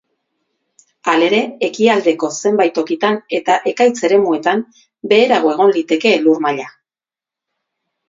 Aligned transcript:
Halere, 1.11 1.41
ekialdeko 1.67 2.31
zenbait 2.41 2.73
tokitan 2.79 3.21
eta 3.41 3.59
ekaitz 3.75 3.95
eremuetan, 4.11 4.67
beherago 5.15 5.55
egon 5.57 5.79
liteke 5.81 6.19
elur-maila. 6.19 6.71